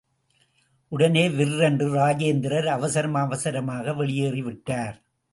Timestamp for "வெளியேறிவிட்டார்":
3.91-4.95